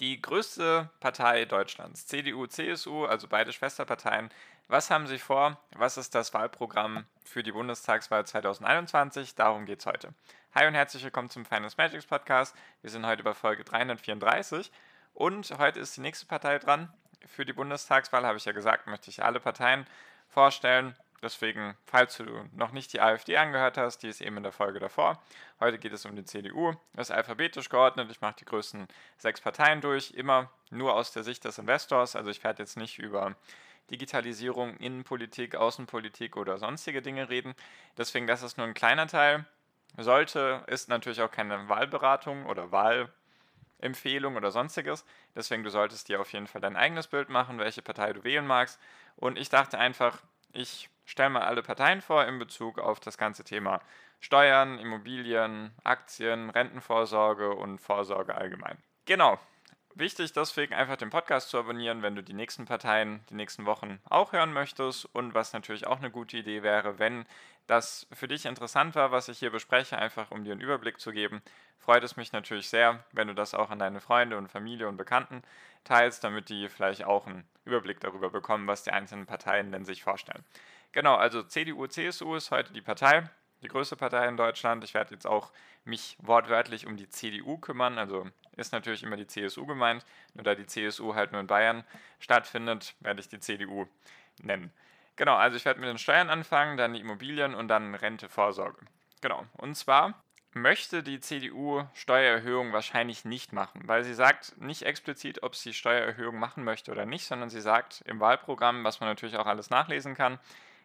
Die 0.00 0.22
größte 0.22 0.88
Partei 0.98 1.44
Deutschlands, 1.44 2.06
CDU, 2.06 2.46
CSU, 2.46 3.04
also 3.04 3.28
beide 3.28 3.52
Schwesterparteien, 3.52 4.30
was 4.66 4.90
haben 4.90 5.06
sie 5.06 5.18
vor? 5.18 5.60
Was 5.76 5.98
ist 5.98 6.14
das 6.14 6.32
Wahlprogramm 6.32 7.04
für 7.22 7.42
die 7.42 7.52
Bundestagswahl 7.52 8.24
2021? 8.24 9.34
Darum 9.34 9.66
geht 9.66 9.80
es 9.80 9.84
heute. 9.84 10.14
Hi 10.54 10.66
und 10.66 10.72
herzlich 10.72 11.04
willkommen 11.04 11.28
zum 11.28 11.44
Finance 11.44 11.74
Magics 11.76 12.06
Podcast. 12.06 12.56
Wir 12.80 12.88
sind 12.88 13.04
heute 13.04 13.22
bei 13.22 13.34
Folge 13.34 13.62
334 13.62 14.72
und 15.12 15.58
heute 15.58 15.80
ist 15.80 15.98
die 15.98 16.00
nächste 16.00 16.24
Partei 16.24 16.58
dran. 16.58 16.90
Für 17.26 17.44
die 17.44 17.52
Bundestagswahl 17.52 18.24
habe 18.24 18.38
ich 18.38 18.46
ja 18.46 18.52
gesagt, 18.52 18.86
möchte 18.86 19.10
ich 19.10 19.22
alle 19.22 19.38
Parteien 19.38 19.86
vorstellen. 20.28 20.96
Deswegen, 21.22 21.76
falls 21.84 22.16
du 22.16 22.24
noch 22.52 22.72
nicht 22.72 22.94
die 22.94 23.00
AfD 23.00 23.36
angehört 23.36 23.76
hast, 23.76 23.98
die 23.98 24.08
ist 24.08 24.22
eben 24.22 24.38
in 24.38 24.42
der 24.42 24.52
Folge 24.52 24.80
davor. 24.80 25.20
Heute 25.58 25.78
geht 25.78 25.92
es 25.92 26.06
um 26.06 26.16
die 26.16 26.24
CDU. 26.24 26.72
Das 26.94 27.10
ist 27.10 27.14
alphabetisch 27.14 27.68
geordnet. 27.68 28.10
Ich 28.10 28.22
mache 28.22 28.36
die 28.38 28.46
größten 28.46 28.88
sechs 29.18 29.42
Parteien 29.42 29.82
durch, 29.82 30.12
immer 30.12 30.50
nur 30.70 30.94
aus 30.94 31.12
der 31.12 31.22
Sicht 31.22 31.44
des 31.44 31.58
Investors. 31.58 32.16
Also 32.16 32.30
ich 32.30 32.42
werde 32.42 32.62
jetzt 32.62 32.78
nicht 32.78 32.98
über 32.98 33.36
Digitalisierung, 33.90 34.76
Innenpolitik, 34.78 35.56
Außenpolitik 35.56 36.38
oder 36.38 36.56
sonstige 36.56 37.02
Dinge 37.02 37.28
reden. 37.28 37.54
Deswegen, 37.98 38.26
das 38.26 38.42
ist 38.42 38.56
nur 38.56 38.66
ein 38.66 38.74
kleiner 38.74 39.06
Teil. 39.06 39.44
Sollte, 39.98 40.64
ist 40.68 40.88
natürlich 40.88 41.20
auch 41.20 41.30
keine 41.30 41.68
Wahlberatung 41.68 42.46
oder 42.46 42.70
Wahlempfehlung 42.72 44.36
oder 44.36 44.52
sonstiges. 44.52 45.04
Deswegen, 45.34 45.64
du 45.64 45.70
solltest 45.70 46.08
dir 46.08 46.20
auf 46.20 46.32
jeden 46.32 46.46
Fall 46.46 46.62
dein 46.62 46.76
eigenes 46.76 47.08
Bild 47.08 47.28
machen, 47.28 47.58
welche 47.58 47.82
Partei 47.82 48.14
du 48.14 48.24
wählen 48.24 48.46
magst. 48.46 48.80
Und 49.16 49.36
ich 49.36 49.50
dachte 49.50 49.78
einfach, 49.78 50.22
ich 50.52 50.88
stelle 51.10 51.30
mal 51.30 51.42
alle 51.42 51.62
Parteien 51.62 52.00
vor 52.00 52.24
in 52.26 52.38
Bezug 52.38 52.78
auf 52.78 53.00
das 53.00 53.18
ganze 53.18 53.44
Thema 53.44 53.80
Steuern, 54.20 54.78
Immobilien, 54.78 55.72
Aktien, 55.82 56.50
Rentenvorsorge 56.50 57.54
und 57.54 57.78
Vorsorge 57.78 58.34
allgemein. 58.34 58.78
Genau. 59.06 59.38
Wichtig 59.96 60.32
deswegen 60.32 60.72
einfach 60.72 60.96
den 60.96 61.10
Podcast 61.10 61.48
zu 61.48 61.58
abonnieren, 61.58 62.02
wenn 62.02 62.14
du 62.14 62.22
die 62.22 62.32
nächsten 62.32 62.64
Parteien 62.64 63.24
die 63.28 63.34
nächsten 63.34 63.66
Wochen 63.66 63.98
auch 64.08 64.32
hören 64.32 64.52
möchtest 64.52 65.04
und 65.06 65.34
was 65.34 65.52
natürlich 65.52 65.86
auch 65.86 65.98
eine 65.98 66.12
gute 66.12 66.36
Idee 66.36 66.62
wäre, 66.62 67.00
wenn 67.00 67.26
das 67.66 68.06
für 68.12 68.28
dich 68.28 68.46
interessant 68.46 68.94
war, 68.94 69.10
was 69.10 69.28
ich 69.28 69.40
hier 69.40 69.50
bespreche, 69.50 69.98
einfach 69.98 70.30
um 70.30 70.44
dir 70.44 70.52
einen 70.52 70.60
Überblick 70.60 71.00
zu 71.00 71.10
geben, 71.10 71.42
freut 71.78 72.04
es 72.04 72.16
mich 72.16 72.32
natürlich 72.32 72.68
sehr, 72.68 73.04
wenn 73.12 73.28
du 73.28 73.34
das 73.34 73.52
auch 73.52 73.70
an 73.70 73.80
deine 73.80 74.00
Freunde 74.00 74.38
und 74.38 74.48
Familie 74.48 74.86
und 74.86 74.96
Bekannten 74.96 75.42
teilst, 75.82 76.22
damit 76.22 76.50
die 76.50 76.68
vielleicht 76.68 77.04
auch 77.04 77.26
einen 77.26 77.44
Überblick 77.64 78.00
darüber 78.00 78.30
bekommen, 78.30 78.66
was 78.66 78.84
die 78.84 78.92
einzelnen 78.92 79.26
Parteien 79.26 79.72
denn 79.72 79.84
sich 79.84 80.02
vorstellen. 80.02 80.44
Genau, 80.92 81.14
also 81.14 81.42
CDU, 81.42 81.86
CSU 81.86 82.34
ist 82.34 82.50
heute 82.50 82.72
die 82.72 82.80
Partei, 82.80 83.28
die 83.62 83.68
größte 83.68 83.94
Partei 83.96 84.26
in 84.26 84.36
Deutschland. 84.36 84.82
Ich 84.82 84.92
werde 84.94 85.14
jetzt 85.14 85.26
auch 85.26 85.52
mich 85.84 86.16
wortwörtlich 86.20 86.86
um 86.86 86.96
die 86.96 87.08
CDU 87.08 87.58
kümmern, 87.58 87.96
also 87.96 88.26
ist 88.56 88.72
natürlich 88.72 89.04
immer 89.04 89.16
die 89.16 89.26
CSU 89.26 89.66
gemeint, 89.66 90.04
nur 90.34 90.42
da 90.42 90.54
die 90.54 90.66
CSU 90.66 91.14
halt 91.14 91.30
nur 91.32 91.40
in 91.40 91.46
Bayern 91.46 91.84
stattfindet, 92.18 92.94
werde 93.00 93.20
ich 93.20 93.28
die 93.28 93.38
CDU 93.38 93.86
nennen. 94.42 94.72
Genau, 95.14 95.36
also 95.36 95.56
ich 95.56 95.64
werde 95.64 95.80
mit 95.80 95.88
den 95.88 95.98
Steuern 95.98 96.28
anfangen, 96.28 96.76
dann 96.76 96.94
die 96.94 97.00
Immobilien 97.00 97.54
und 97.54 97.68
dann 97.68 97.94
Rente, 97.94 98.28
Vorsorge. 98.28 98.80
Genau, 99.20 99.46
und 99.58 99.76
zwar 99.76 100.14
möchte 100.52 101.04
die 101.04 101.20
CDU 101.20 101.84
Steuererhöhung 101.94 102.72
wahrscheinlich 102.72 103.24
nicht 103.24 103.52
machen, 103.52 103.82
weil 103.86 104.02
sie 104.02 104.14
sagt 104.14 104.60
nicht 104.60 104.82
explizit, 104.82 105.44
ob 105.44 105.54
sie 105.54 105.72
Steuererhöhung 105.72 106.36
machen 106.36 106.64
möchte 106.64 106.90
oder 106.90 107.06
nicht, 107.06 107.26
sondern 107.26 107.48
sie 107.48 107.60
sagt 107.60 108.02
im 108.06 108.18
Wahlprogramm, 108.18 108.82
was 108.82 108.98
man 108.98 109.08
natürlich 109.08 109.36
auch 109.36 109.46
alles 109.46 109.70
nachlesen 109.70 110.14
kann, 110.14 110.40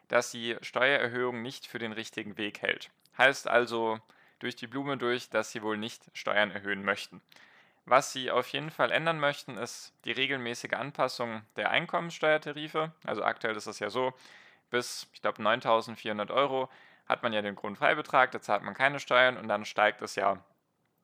dass 0.08 0.30
sie 0.30 0.56
Steuererhöhung 0.60 1.42
nicht 1.42 1.66
für 1.66 1.78
den 1.78 1.92
richtigen 1.92 2.36
Weg 2.36 2.62
hält. 2.62 2.90
Heißt 3.18 3.48
also 3.48 4.00
durch 4.38 4.56
die 4.56 4.66
Blume 4.66 4.96
durch, 4.96 5.30
dass 5.30 5.50
sie 5.50 5.62
wohl 5.62 5.76
nicht 5.76 6.04
Steuern 6.12 6.50
erhöhen 6.50 6.84
möchten. 6.84 7.20
Was 7.86 8.12
sie 8.12 8.30
auf 8.30 8.48
jeden 8.48 8.70
Fall 8.70 8.90
ändern 8.90 9.20
möchten, 9.20 9.56
ist 9.56 9.94
die 10.04 10.12
regelmäßige 10.12 10.72
Anpassung 10.72 11.42
der 11.54 11.70
Einkommensteuertarife. 11.70 12.92
Also 13.04 13.22
aktuell 13.22 13.56
ist 13.56 13.66
es 13.66 13.78
ja 13.78 13.90
so, 13.90 14.12
bis, 14.70 15.06
ich 15.12 15.22
glaube, 15.22 15.40
9.400 15.40 16.32
Euro 16.32 16.68
hat 17.06 17.22
man 17.22 17.32
ja 17.32 17.42
den 17.42 17.54
Grundfreibetrag, 17.54 18.32
da 18.32 18.40
zahlt 18.40 18.64
man 18.64 18.74
keine 18.74 18.98
Steuern 18.98 19.36
und 19.36 19.46
dann 19.46 19.64
steigt 19.64 20.02
es 20.02 20.16
ja, 20.16 20.42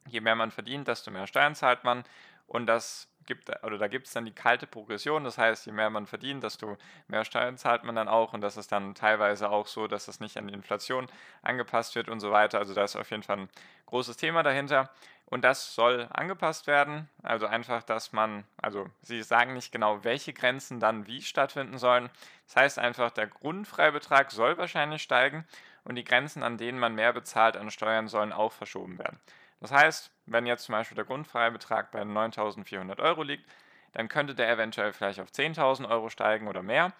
je 0.09 0.21
mehr 0.21 0.35
man 0.35 0.51
verdient, 0.51 0.89
desto 0.89 1.13
mehr 1.13 1.29
Steuern 1.29 1.55
zahlt 1.55 1.85
man. 1.85 2.03
Und 2.49 2.67
das 2.67 3.09
gibt, 3.27 3.51
oder 3.65 3.79
da 3.79 3.89
gibt 3.89 4.07
es 4.07 4.13
dann 4.13 4.25
die 4.25 4.35
kalte 4.35 4.67
Progression, 4.67 5.25
das 5.25 5.39
heißt, 5.39 5.67
je 5.67 5.73
mehr 5.73 5.91
man 5.91 6.07
verdient, 6.07 6.43
desto 6.43 6.77
mehr 7.09 7.25
Steuern 7.25 7.57
zahlt 7.57 7.85
man 7.85 7.95
dann 7.95 8.09
auch 8.09 8.33
und 8.33 8.41
das 8.41 8.57
ist 8.57 8.73
dann 8.73 8.95
teilweise 8.95 9.51
auch 9.51 9.67
so, 9.67 9.87
dass 9.87 10.09
es 10.09 10.21
nicht 10.21 10.37
an 10.37 10.49
die 10.49 10.55
Inflation 10.55 11.09
angepasst 11.43 11.95
wird 11.95 12.09
und 12.09 12.21
so 12.21 12.31
weiter. 12.31 12.59
Also 12.59 12.75
da 12.75 12.85
ist 12.85 12.97
auf 12.97 13.11
jeden 13.11 13.23
Fall 13.23 13.39
ein 13.39 13.49
großes 13.87 14.17
Thema 14.17 14.43
dahinter 14.43 14.91
und 15.33 15.43
das 15.45 15.75
soll 15.75 16.09
angepasst 16.13 16.67
werden. 16.67 17.09
Also 17.23 17.47
einfach, 17.47 17.83
dass 17.83 18.13
man, 18.13 18.45
also 18.61 18.87
sie 19.01 19.23
sagen 19.23 19.55
nicht 19.55 19.73
genau, 19.73 20.05
welche 20.05 20.35
Grenzen 20.35 20.79
dann 20.79 21.07
wie 21.07 21.23
stattfinden 21.23 21.79
sollen. 21.79 22.11
Das 22.47 22.57
heißt 22.57 22.79
einfach, 22.79 23.11
der 23.11 23.29
Grundfreibetrag 23.29 24.31
soll 24.31 24.59
wahrscheinlich 24.59 25.03
steigen 25.03 25.47
und 25.85 25.95
die 25.95 26.05
Grenzen, 26.05 26.43
an 26.43 26.59
denen 26.59 26.79
man 26.79 26.95
mehr 26.95 27.15
bezahlt 27.15 27.57
an 27.57 27.71
Steuern, 27.71 28.09
sollen 28.09 28.33
auch 28.33 28.53
verschoben 28.53 28.99
werden. 28.99 29.19
Das 29.63 29.71
heißt, 29.71 30.11
wenn 30.27 30.45
jetzt 30.45 30.65
zum 30.65 30.73
Beispiel 30.73 30.97
der 30.97 31.05
Grundfreibetrag 31.05 31.93
bei 31.93 32.03
9.400 32.03 32.99
Euro 32.99 33.23
liegt, 33.23 33.49
dann 33.93 34.09
könnte 34.09 34.35
der 34.35 34.51
eventuell 34.51 34.93
vielleicht 34.93 35.21
auf 35.21 35.31
10.000 35.31 35.89
Euro 35.89 36.09
steigen 36.11 36.49
oder 36.49 36.65
mehr. 36.65 36.93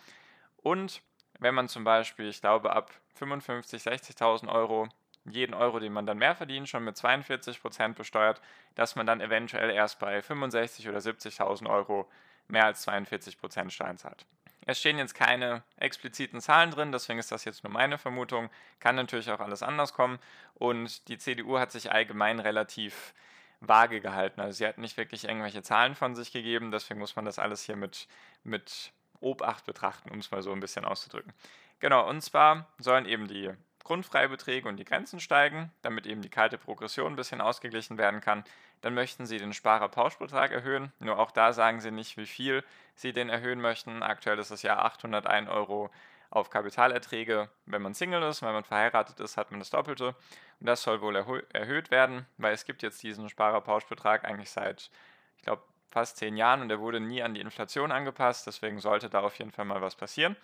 Und 0.59 1.03
wenn 1.41 1.57
man 1.57 1.67
zum 1.67 1.83
Beispiel, 1.83 2.29
ich 2.29 2.41
glaube, 2.41 2.73
ab 2.73 2.93
55.000, 3.19 4.15
60.000 4.15 4.49
Euro 4.49 4.89
jeden 5.25 5.55
Euro, 5.55 5.81
den 5.81 5.93
man 5.93 6.07
dann 6.07 6.19
mehr 6.19 6.37
verdient, 6.37 6.69
schon 6.69 6.85
mit 6.85 6.97
42% 6.97 7.95
besteuert, 7.95 8.41
dass 8.77 8.95
man 8.95 9.07
dann 9.07 9.21
eventuell 9.21 9.71
erst 9.71 9.99
bei 9.99 10.21
65.000 10.21 10.89
oder 10.89 10.99
70.000 10.99 11.69
Euro 11.69 12.09
mehr 12.47 12.67
als 12.67 12.87
42% 12.87 13.71
Steuern 13.71 13.99
zahlt. 13.99 14.25
Es 14.67 14.79
stehen 14.79 14.99
jetzt 14.99 15.15
keine 15.15 15.63
expliziten 15.77 16.41
Zahlen 16.41 16.71
drin, 16.71 16.93
deswegen 16.93 17.19
ist 17.19 17.33
das 17.33 17.45
jetzt 17.45 17.65
nur 17.65 17.73
meine 17.73 17.99
Vermutung. 17.99 18.49
Kann 18.79 18.95
natürlich 18.95 19.31
auch 19.31 19.41
alles 19.41 19.63
anders 19.63 19.93
kommen. 19.93 20.19
Und 20.55 21.09
die 21.09 21.19
CDU 21.19 21.59
hat 21.59 21.73
sich 21.73 21.91
allgemein 21.91 22.39
relativ 22.39 23.13
vage 23.61 24.01
gehalten. 24.01 24.41
Also 24.41 24.59
sie 24.59 24.67
hat 24.67 24.79
nicht 24.79 24.97
wirklich 24.97 25.25
irgendwelche 25.25 25.63
Zahlen 25.63 25.95
von 25.95 26.15
sich 26.15 26.33
gegeben, 26.33 26.71
deswegen 26.71 27.01
muss 27.01 27.17
man 27.17 27.25
das 27.25 27.39
alles 27.39 27.63
hier 27.65 27.77
mit, 27.77 28.09
mit 28.45 28.93
Obacht 29.21 29.65
betrachten, 29.65 30.11
um 30.11 30.19
es 30.19 30.31
mal 30.31 30.43
so 30.43 30.53
ein 30.53 30.61
bisschen 30.61 30.85
auszudrücken. 30.85 31.33
Genau, 31.79 32.09
und 32.09 32.21
zwar 32.21 32.69
sollen 32.79 33.07
eben 33.07 33.27
die 33.27 33.51
Grundfreibeträge 33.85 34.69
und 34.69 34.77
die 34.77 34.85
Grenzen 34.85 35.21
steigen, 35.21 35.71
damit 35.83 36.07
eben 36.07 36.23
die 36.23 36.29
kalte 36.29 36.59
Progression 36.59 37.13
ein 37.13 37.17
bisschen 37.17 37.41
ausgeglichen 37.41 37.99
werden 37.99 38.21
kann. 38.21 38.45
Dann 38.81 38.95
möchten 38.95 39.27
Sie 39.27 39.39
den 39.39 39.53
Sparerpauschbetrag 39.53 40.53
erhöhen. 40.53 40.93
Nur 40.99 41.19
auch 41.19 41.31
da 41.31 41.53
sagen 41.53 41.81
Sie 41.81 41.91
nicht, 41.91 42.17
wie 42.17 42.27
viel 42.27 42.65
Sie 42.95 43.13
den 43.13 43.29
erhöhen 43.29 43.61
möchten. 43.61 44.03
Aktuell 44.03 44.39
ist 44.39 44.51
es 44.51 44.63
ja 44.63 44.79
801 44.79 45.49
Euro 45.49 45.91
auf 46.31 46.51
Kapitalerträge, 46.51 47.49
wenn 47.67 47.83
man 47.83 47.95
Single 47.95 48.23
ist. 48.23 48.43
Wenn 48.43 48.53
man 48.53 48.65
verheiratet 48.65 49.21
ist, 49.21 49.37
hat 49.37 49.51
man 49.51 49.61
das 49.61 49.71
Doppelte. 49.71 50.15
Und 50.61 50.67
das 50.67 50.83
soll 50.83 51.01
wohl 51.01 51.17
erhöht 51.53 51.91
werden, 51.91 52.27
weil 52.39 52.55
es 52.55 52.65
gibt 52.65 52.83
jetzt 52.83 53.03
diesen 53.03 53.29
Sparerpauschbetrag 53.29 54.25
eigentlich 54.25 54.51
seit, 54.51 54.91
ich 55.37 55.43
glaube, 55.43 55.63
fast 55.91 56.17
zehn 56.17 56.37
Jahren 56.37 56.63
und 56.63 56.71
der 56.71 56.81
wurde 56.81 57.01
nie 57.01 57.23
an 57.23 57.35
die 57.35 57.41
Inflation 57.41 57.93
angepasst. 57.93 58.47
Deswegen 58.47 58.81
sollte 58.81 59.11
da 59.11 59.21
auf 59.21 59.39
jeden 59.39 59.53
Fall 59.53 59.67
mal 59.67 59.83
was 59.83 59.95
passieren. 59.95 60.37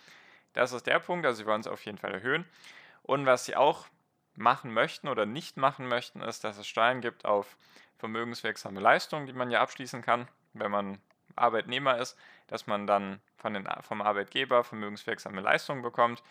Das 0.52 0.72
ist 0.72 0.86
der 0.86 0.98
Punkt, 0.98 1.24
also 1.24 1.38
sie 1.38 1.46
wollen 1.46 1.60
es 1.60 1.66
auf 1.66 1.84
jeden 1.84 1.98
Fall 1.98 2.12
erhöhen. 2.12 2.44
Und 3.08 3.24
was 3.24 3.46
sie 3.46 3.56
auch 3.56 3.86
machen 4.36 4.74
möchten 4.74 5.08
oder 5.08 5.24
nicht 5.24 5.56
machen 5.56 5.88
möchten, 5.88 6.20
ist, 6.20 6.44
dass 6.44 6.58
es 6.58 6.66
Steuern 6.66 7.00
gibt 7.00 7.24
auf 7.24 7.56
vermögenswirksame 7.96 8.80
Leistungen, 8.80 9.26
die 9.26 9.32
man 9.32 9.50
ja 9.50 9.62
abschließen 9.62 10.02
kann, 10.02 10.28
wenn 10.52 10.70
man 10.70 11.00
Arbeitnehmer 11.34 11.96
ist, 11.96 12.18
dass 12.48 12.66
man 12.66 12.86
dann 12.86 13.22
von 13.38 13.54
den, 13.54 13.66
vom 13.80 14.02
Arbeitgeber 14.02 14.62
vermögenswirksame 14.62 15.40
Leistungen 15.40 15.80
bekommt. 15.80 16.22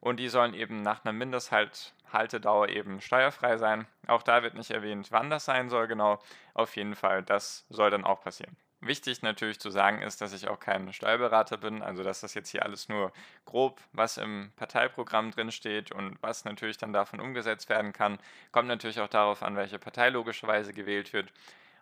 Und 0.00 0.20
die 0.20 0.28
sollen 0.28 0.52
eben 0.52 0.82
nach 0.82 1.06
einer 1.06 1.14
Mindesthaltedauer 1.14 2.68
eben 2.68 3.00
steuerfrei 3.00 3.56
sein. 3.56 3.86
Auch 4.06 4.22
da 4.22 4.42
wird 4.42 4.56
nicht 4.56 4.72
erwähnt, 4.72 5.10
wann 5.12 5.30
das 5.30 5.46
sein 5.46 5.70
soll 5.70 5.86
genau. 5.86 6.20
Auf 6.52 6.76
jeden 6.76 6.96
Fall, 6.96 7.22
das 7.22 7.64
soll 7.70 7.88
dann 7.88 8.04
auch 8.04 8.20
passieren. 8.20 8.58
Wichtig 8.86 9.22
natürlich 9.22 9.58
zu 9.60 9.70
sagen 9.70 10.02
ist, 10.02 10.20
dass 10.20 10.32
ich 10.32 10.48
auch 10.48 10.60
kein 10.60 10.92
Steuerberater 10.92 11.56
bin, 11.56 11.82
also 11.82 12.02
dass 12.02 12.20
das 12.20 12.34
jetzt 12.34 12.50
hier 12.50 12.64
alles 12.64 12.88
nur 12.88 13.12
grob, 13.44 13.80
was 13.92 14.16
im 14.18 14.52
Parteiprogramm 14.56 15.30
drin 15.30 15.50
steht 15.50 15.92
und 15.92 16.16
was 16.22 16.44
natürlich 16.44 16.76
dann 16.78 16.92
davon 16.92 17.20
umgesetzt 17.20 17.68
werden 17.68 17.92
kann, 17.92 18.18
kommt 18.52 18.68
natürlich 18.68 19.00
auch 19.00 19.08
darauf 19.08 19.42
an, 19.42 19.56
welche 19.56 19.78
Partei 19.78 20.10
logischerweise 20.10 20.72
gewählt 20.72 21.12
wird. 21.12 21.32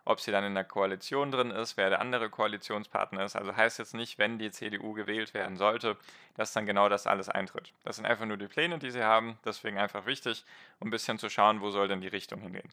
ob 0.05 0.19
sie 0.21 0.31
dann 0.31 0.43
in 0.43 0.53
der 0.53 0.63
Koalition 0.63 1.31
drin 1.31 1.51
ist, 1.51 1.77
wer 1.77 1.89
der 1.89 1.99
andere 1.99 2.29
Koalitionspartner 2.29 3.25
ist. 3.25 3.35
Also 3.35 3.55
heißt 3.55 3.79
jetzt 3.79 3.95
nicht, 3.95 4.17
wenn 4.19 4.37
die 4.37 4.51
CDU 4.51 4.93
gewählt 4.93 5.33
werden 5.33 5.57
sollte, 5.57 5.97
dass 6.35 6.53
dann 6.53 6.65
genau 6.67 6.89
das 6.89 7.07
alles 7.07 7.27
eintritt. 7.27 7.73
Das 7.83 7.95
sind 7.97 8.05
einfach 8.05 8.25
nur 8.25 8.37
die 8.37 8.47
Pläne, 8.47 8.77
die 8.79 8.91
sie 8.91 9.03
haben, 9.03 9.39
deswegen 9.45 9.79
einfach 9.79 10.05
wichtig, 10.05 10.45
um 10.79 10.87
ein 10.87 10.91
bisschen 10.91 11.17
zu 11.17 11.29
schauen, 11.29 11.59
wo 11.61 11.71
soll 11.71 11.87
denn 11.87 12.01
die 12.01 12.07
Richtung 12.07 12.39
hingehen. 12.41 12.69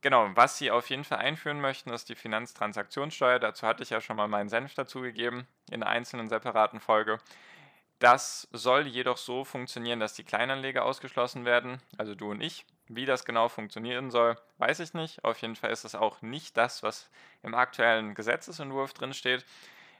Genau, 0.00 0.30
was 0.34 0.58
sie 0.58 0.70
auf 0.70 0.90
jeden 0.90 1.02
Fall 1.04 1.18
einführen 1.18 1.60
möchten, 1.60 1.90
ist 1.90 2.08
die 2.08 2.14
Finanztransaktionssteuer. 2.14 3.40
Dazu 3.40 3.66
hatte 3.66 3.82
ich 3.82 3.90
ja 3.90 4.00
schon 4.00 4.16
mal 4.16 4.28
meinen 4.28 4.48
Senf 4.48 4.74
dazugegeben 4.74 5.48
in 5.70 5.82
einer 5.82 5.90
einzelnen 5.90 6.28
separaten 6.28 6.78
Folge. 6.78 7.18
Das 7.98 8.46
soll 8.52 8.86
jedoch 8.86 9.16
so 9.16 9.44
funktionieren, 9.44 9.98
dass 9.98 10.14
die 10.14 10.22
Kleinanleger 10.22 10.84
ausgeschlossen 10.84 11.44
werden, 11.44 11.82
also 11.96 12.14
du 12.14 12.30
und 12.30 12.40
ich. 12.40 12.64
Wie 12.86 13.06
das 13.06 13.24
genau 13.24 13.48
funktionieren 13.48 14.10
soll, 14.12 14.36
weiß 14.58 14.78
ich 14.80 14.94
nicht. 14.94 15.24
Auf 15.24 15.38
jeden 15.42 15.56
Fall 15.56 15.72
ist 15.72 15.84
es 15.84 15.96
auch 15.96 16.22
nicht 16.22 16.56
das, 16.56 16.84
was 16.84 17.10
im 17.42 17.54
aktuellen 17.54 18.14
Gesetzesentwurf 18.14 18.94
drin 18.94 19.14
steht. 19.14 19.44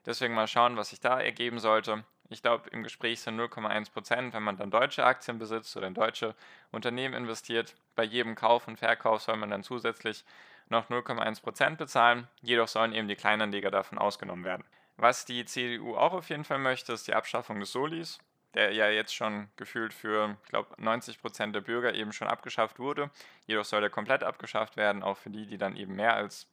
Deswegen 0.07 0.33
mal 0.33 0.47
schauen, 0.47 0.77
was 0.77 0.91
sich 0.91 1.01
da 1.01 1.21
ergeben 1.21 1.59
sollte. 1.59 2.05
Ich 2.31 2.43
glaube, 2.43 2.69
im 2.71 2.83
Gespräch 2.83 3.21
sind 3.21 3.41
0,1 3.41 3.91
Prozent, 3.91 4.35
wenn 4.35 4.43
man 4.43 4.57
dann 4.57 4.71
deutsche 4.71 5.05
Aktien 5.05 5.39
besitzt 5.39 5.77
oder 5.77 5.87
in 5.87 5.95
deutsche 5.95 6.35
Unternehmen 6.71 7.15
investiert. 7.15 7.75
Bei 7.95 8.05
jedem 8.05 8.35
Kauf 8.35 8.69
und 8.69 8.79
Verkauf 8.79 9.23
soll 9.23 9.37
man 9.37 9.51
dann 9.51 9.63
zusätzlich 9.63 10.25
noch 10.69 10.91
0,1 10.91 11.43
Prozent 11.43 11.79
bezahlen. 11.79 12.29
Jedoch 12.43 12.69
sollen 12.69 12.93
eben 12.93 13.09
die 13.09 13.17
Kleinanleger 13.17 13.71
davon 13.71 13.99
ausgenommen 13.99 14.45
werden. 14.45 14.65
Was 14.97 15.25
die 15.25 15.45
CDU 15.45 15.97
auch 15.97 16.13
auf 16.13 16.29
jeden 16.29 16.45
Fall 16.45 16.59
möchte, 16.59 16.93
ist 16.93 17.07
die 17.07 17.15
Abschaffung 17.15 17.61
des 17.61 17.73
Solis, 17.73 18.19
der 18.55 18.73
ja 18.73 18.89
jetzt 18.89 19.15
schon 19.15 19.49
gefühlt 19.57 19.95
für, 19.95 20.37
ich 20.43 20.51
glaube, 20.51 20.75
90 20.77 21.21
Prozent 21.21 21.55
der 21.55 21.61
Bürger 21.61 21.95
eben 21.95 22.13
schon 22.13 22.29
abgeschafft 22.29 22.79
wurde. 22.79 23.11
Jedoch 23.47 23.65
soll 23.65 23.81
der 23.81 23.91
komplett 23.91 24.25
abgeschafft 24.25 24.77
werden, 24.77 25.03
auch 25.03 25.17
für 25.17 25.31
die, 25.31 25.47
die 25.47 25.57
dann 25.57 25.77
eben 25.77 25.95
mehr 25.95 26.15
als, 26.15 26.49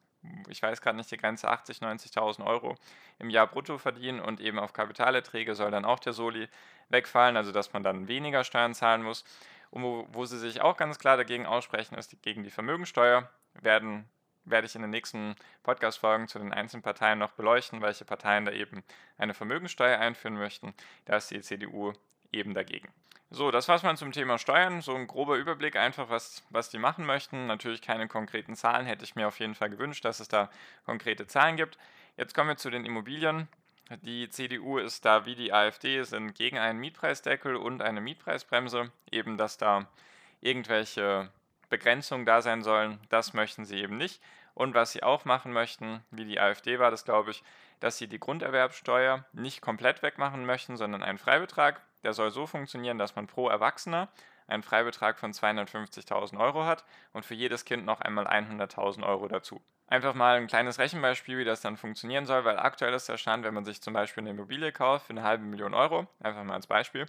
ich 0.50 0.62
weiß 0.62 0.82
gerade 0.82 0.98
nicht 0.98 1.12
die 1.12 1.18
Grenze, 1.18 1.50
80, 1.50 1.80
90.000 1.80 2.46
Euro 2.46 2.76
im 3.20 3.30
Jahr 3.30 3.48
brutto 3.48 3.78
verdienen 3.78 4.20
und 4.20 4.40
eben 4.42 4.60
auf 4.60 4.74
Kapitalerträge 4.74 5.56
soll 5.56 5.72
dann 5.72 5.86
auch 5.86 6.00
der 6.00 6.14
Soli 6.14 6.48
wegfallen, 6.90 7.38
also 7.38 7.52
dass 7.52 7.74
man 7.74 7.84
dann 7.84 8.08
weniger 8.08 8.44
Steuern 8.44 8.74
zahlen 8.74 9.04
muss. 9.04 9.24
Und 9.72 9.84
wo, 9.84 10.08
wo 10.12 10.26
sie 10.26 10.40
sich 10.40 10.62
auch 10.62 10.78
ganz 10.78 11.00
klar 11.00 11.18
dagegen 11.18 11.46
aussprechen, 11.46 11.96
ist 11.96 12.12
die, 12.12 12.18
gegen 12.18 12.44
die 12.44 12.52
Vermögensteuer, 12.52 13.30
werden 13.62 14.08
werde 14.46 14.68
ich 14.68 14.76
in 14.76 14.82
den 14.82 14.92
nächsten 14.92 15.36
Podcast-Folgen 15.64 16.28
zu 16.28 16.40
den 16.40 16.54
einzelnen 16.54 16.84
Parteien 16.84 17.20
noch 17.20 17.32
beleuchten, 17.32 17.82
welche 17.82 18.06
Parteien 18.06 18.46
da 18.46 18.52
eben 18.52 18.84
eine 19.18 19.34
Vermögenssteuer 19.34 20.00
einführen 20.00 20.38
möchten. 20.38 20.74
Da 21.06 21.18
ist 21.18 21.32
die 21.32 21.42
CDU 21.42 21.94
eben 22.32 22.54
dagegen. 22.54 22.90
So, 23.32 23.52
das 23.52 23.68
war's 23.68 23.84
mal 23.84 23.98
zum 23.98 24.12
Thema 24.12 24.38
Steuern. 24.38 24.82
So 24.82 24.96
ein 24.96 25.08
grober 25.08 25.36
Überblick 25.36 25.76
einfach, 25.76 26.10
was, 26.10 26.44
was 26.50 26.70
die 26.70 26.78
machen 26.78 27.06
möchten. 27.06 27.48
Natürlich 27.48 27.82
keine 27.82 28.08
konkreten 28.08 28.56
Zahlen, 28.56 28.86
hätte 28.86 29.04
ich 29.04 29.16
mir 29.16 29.28
auf 29.28 29.40
jeden 29.40 29.56
Fall 29.56 29.70
gewünscht, 29.70 30.06
dass 30.06 30.20
es 30.20 30.28
da 30.28 30.50
konkrete 30.86 31.28
Zahlen 31.28 31.58
gibt. 31.58 31.78
Jetzt 32.18 32.34
kommen 32.34 32.50
wir 32.50 32.58
zu 32.58 32.70
den 32.70 32.86
Immobilien. 32.86 33.48
Die 34.02 34.30
CDU 34.30 34.78
ist 34.78 35.06
da 35.06 35.26
wie 35.26 35.36
die 35.36 35.54
AfD, 35.54 36.02
sind 36.04 36.34
gegen 36.34 36.58
einen 36.58 36.80
Mietpreisdeckel 36.80 37.56
und 37.56 37.82
eine 37.82 38.02
Mietpreisbremse. 38.02 38.92
Eben, 39.12 39.38
dass 39.38 39.58
da 39.58 39.88
irgendwelche 40.42 41.30
Begrenzungen 41.70 42.26
da 42.26 42.42
sein 42.42 42.64
sollen, 42.64 43.00
das 43.10 43.34
möchten 43.34 43.66
sie 43.66 43.80
eben 43.80 43.98
nicht. 43.98 44.22
Und 44.54 44.74
was 44.74 44.94
sie 44.94 45.04
auch 45.04 45.26
machen 45.26 45.52
möchten, 45.52 46.04
wie 46.12 46.26
die 46.26 46.40
AfD 46.40 46.80
war 46.80 46.90
das, 46.90 47.04
glaube 47.04 47.32
ich, 47.32 47.44
dass 47.80 47.98
sie 47.98 48.08
die 48.08 48.20
Grunderwerbsteuer 48.20 49.26
nicht 49.34 49.62
komplett 49.62 50.02
wegmachen 50.02 50.46
möchten, 50.46 50.78
sondern 50.78 51.04
einen 51.04 51.18
Freibetrag. 51.18 51.82
Der 52.06 52.14
soll 52.14 52.30
so 52.30 52.46
funktionieren, 52.46 53.00
dass 53.00 53.16
man 53.16 53.26
pro 53.26 53.50
Erwachsener 53.50 54.10
einen 54.48 54.62
Freibetrag 54.62 55.18
von 55.18 55.34
250.000 55.34 56.40
Euro 56.40 56.64
hat 56.64 56.86
und 57.14 57.26
für 57.26 57.34
jedes 57.34 57.66
Kind 57.66 57.84
noch 57.84 58.00
einmal 58.00 58.28
100.000 58.28 59.04
Euro 59.04 59.28
dazu. 59.28 59.60
Einfach 59.88 60.14
mal 60.14 60.38
ein 60.38 60.46
kleines 60.46 60.78
Rechenbeispiel, 60.78 61.40
wie 61.40 61.46
das 61.46 61.62
dann 61.62 61.78
funktionieren 61.78 62.28
soll, 62.28 62.46
weil 62.46 62.60
aktuell 62.60 62.94
ist 62.94 63.10
der 63.10 63.18
Stand, 63.18 63.44
wenn 63.44 63.56
man 63.56 63.66
sich 63.66 63.82
zum 63.82 63.96
Beispiel 63.96 64.22
eine 64.22 64.30
Immobilie 64.30 64.72
kauft 64.72 65.08
für 65.08 65.14
eine 65.14 65.24
halbe 65.24 65.44
Million 65.46 65.74
Euro, 65.74 66.06
einfach 66.20 66.44
mal 66.44 66.54
als 66.54 66.68
Beispiel, 66.68 67.04